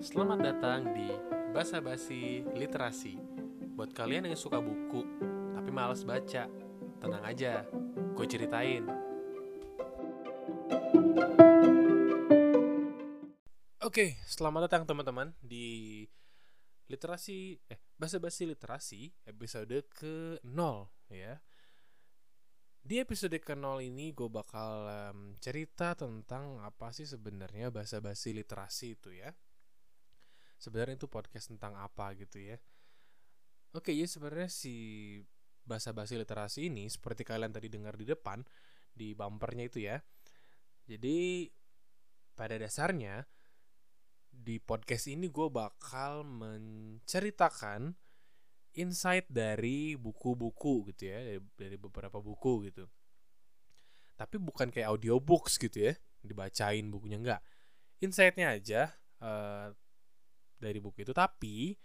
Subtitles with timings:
[0.00, 1.12] Selamat datang di
[1.52, 3.20] Basa Basi Literasi.
[3.76, 5.04] Buat kalian yang suka buku
[5.52, 6.48] tapi males baca,
[7.04, 7.68] tenang aja,
[8.16, 8.88] gue ceritain.
[13.84, 16.08] Oke, selamat datang teman-teman di
[16.88, 20.48] literasi eh Basa Basi Literasi episode ke-0
[21.12, 21.44] ya.
[22.80, 28.96] Di episode ke-0 ini gue bakal em, cerita tentang apa sih sebenarnya bahasa basi literasi
[28.96, 29.30] itu ya
[30.58, 32.58] sebenarnya itu podcast tentang apa gitu ya.
[33.72, 34.74] Oke, ya sebenarnya si
[35.62, 38.42] bahasa basi literasi ini seperti kalian tadi dengar di depan
[38.90, 40.02] di bumpernya itu ya.
[40.90, 41.46] Jadi
[42.34, 43.22] pada dasarnya
[44.28, 47.94] di podcast ini gue bakal menceritakan
[48.78, 52.86] insight dari buku-buku gitu ya, dari, dari beberapa buku gitu.
[54.14, 55.92] Tapi bukan kayak audiobooks gitu ya,
[56.22, 57.40] dibacain bukunya enggak.
[57.98, 59.68] Insightnya aja eh,
[60.58, 61.78] dari buku itu tapi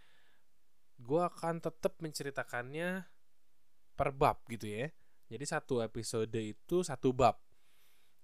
[0.97, 3.05] gue akan tetap menceritakannya
[3.93, 4.89] per bab gitu ya
[5.29, 7.37] jadi satu episode itu satu bab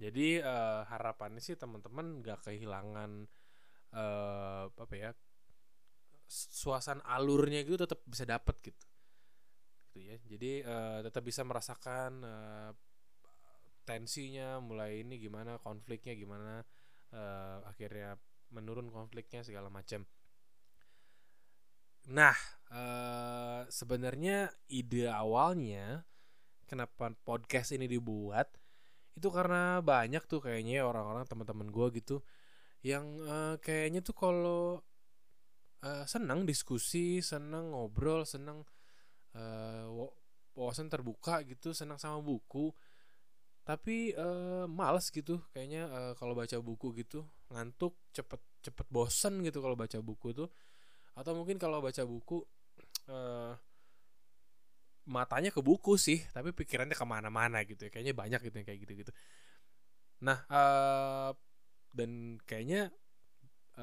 [0.01, 3.29] jadi eh, harapannya sih teman-teman gak kehilangan
[3.93, 5.11] eh, apa ya
[6.29, 8.85] suasana alurnya gitu tetap bisa dapet gitu.
[9.89, 10.15] Gitu ya.
[10.29, 12.71] Jadi eh, tetap bisa merasakan eh,
[13.89, 16.61] tensinya mulai ini gimana konfliknya gimana
[17.09, 18.15] eh, akhirnya
[18.53, 20.05] menurun konfliknya segala macam
[22.09, 22.37] Nah,
[22.73, 26.01] eh, sebenarnya ide awalnya
[26.69, 28.49] kenapa podcast ini dibuat
[29.17, 32.15] itu karena banyak tuh kayaknya orang-orang teman-teman gue gitu
[32.85, 34.81] yang eh, kayaknya tuh kalau
[35.85, 38.63] eh, senang diskusi, senang ngobrol, senang
[39.37, 40.15] eh, wa-
[40.57, 42.73] wawasan terbuka gitu, senang sama buku,
[43.67, 47.25] tapi eh, males gitu kayaknya eh, kalau baca buku gitu.
[47.53, 50.49] Ngantuk, cepet cepet bosen gitu kalau baca buku tuh.
[51.17, 52.43] Atau mungkin kalau baca buku
[53.11, 53.53] eh,
[55.09, 57.91] matanya ke buku sih tapi pikirannya ke mana-mana gitu ya.
[57.93, 59.11] Kayaknya banyak gitu yang kayak gitu-gitu.
[60.25, 61.29] Nah eh,
[61.97, 62.11] dan
[62.47, 62.91] kayaknya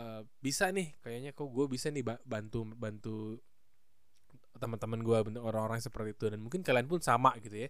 [0.00, 3.16] eh, bisa nih kayaknya kok gue bisa nih ba- bantu bantu
[4.56, 6.24] teman-teman gue orang-orang seperti itu.
[6.32, 7.68] Dan mungkin kalian pun sama gitu ya.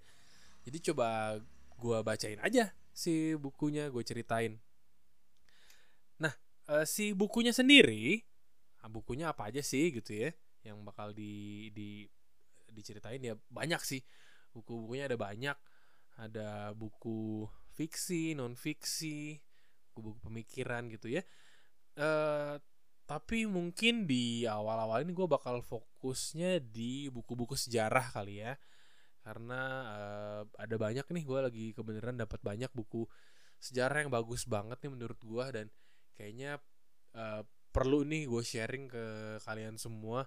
[0.67, 1.39] Jadi coba
[1.77, 4.59] gue bacain aja si bukunya gue ceritain.
[6.23, 6.33] Nah
[6.73, 8.21] eh, si bukunya sendiri
[8.85, 10.31] ah, bukunya apa aja sih gitu ya
[10.67, 12.05] yang bakal di di
[12.71, 14.03] diceritain ya banyak sih.
[14.55, 15.57] Buku-bukunya ada banyak.
[16.17, 17.45] Ada buku
[17.77, 19.37] fiksi non fiksi
[19.93, 21.23] buku-buku pemikiran gitu ya
[21.97, 22.57] eh
[23.07, 28.59] tapi mungkin di awal-awal ini gue bakal fokusnya di buku-buku sejarah kali ya.
[29.23, 29.61] Karena
[29.99, 33.07] eh, ada banyak nih gue lagi kebenaran dapat banyak buku
[33.63, 35.67] sejarah yang bagus banget nih menurut gue dan
[36.19, 36.59] kayaknya
[37.15, 37.43] eh,
[37.75, 39.05] perlu nih gue sharing ke
[39.47, 40.27] kalian semua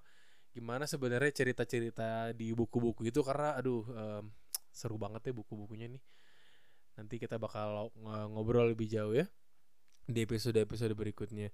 [0.56, 3.22] gimana sebenarnya cerita-cerita di buku-buku itu.
[3.26, 4.26] Karena aduh em,
[4.72, 6.04] seru banget ya buku-bukunya nih.
[7.00, 9.28] Nanti kita bakal ng- ngobrol lebih jauh ya
[10.10, 11.54] di episode-episode berikutnya.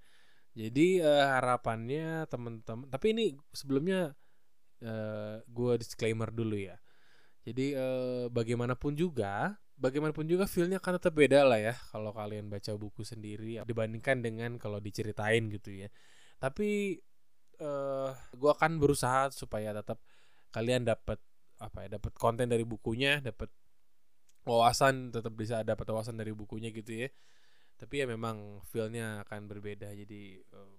[0.56, 4.16] Jadi eh, harapannya teman-teman tapi ini sebelumnya
[4.80, 6.80] eh, gue disclaimer dulu ya.
[7.44, 12.72] Jadi eh, bagaimanapun juga bagaimanapun juga feelnya akan tetap beda lah ya kalau kalian baca
[12.80, 15.90] buku sendiri dibandingkan dengan kalau diceritain gitu ya.
[16.40, 17.00] Tapi
[17.56, 20.00] eh gue akan berusaha supaya tetap
[20.56, 21.20] kalian dapat
[21.60, 23.48] apa ya dapat konten dari bukunya dapat
[24.44, 27.10] wawasan tetap bisa dapat wawasan dari bukunya gitu ya
[27.76, 30.74] tapi ya memang feelnya akan berbeda jadi eh,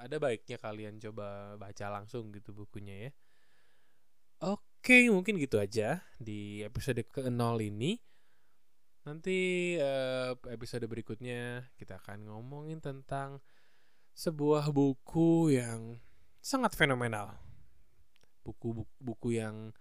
[0.00, 3.10] ada baiknya kalian coba baca langsung gitu bukunya ya
[4.40, 8.00] Oke, mungkin gitu aja di episode ke-0 ini.
[9.04, 13.44] Nanti eh, episode berikutnya kita akan ngomongin tentang
[14.16, 16.00] sebuah buku yang
[16.40, 17.36] sangat fenomenal.
[18.40, 19.76] Buku buku yang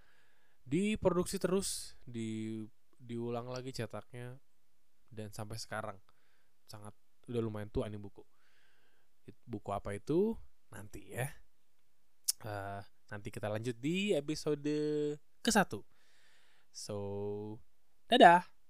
[0.67, 2.59] diproduksi terus, di
[2.99, 4.35] diulang lagi cetaknya
[5.07, 5.95] dan sampai sekarang
[6.69, 6.93] sangat
[7.25, 8.21] udah lumayan tua nih buku.
[9.45, 10.37] Buku apa itu?
[10.69, 11.25] Nanti ya.
[12.45, 14.73] Eh, nanti kita lanjut di episode
[15.41, 15.81] ke-1.
[16.69, 16.97] So,
[18.05, 18.49] dadah.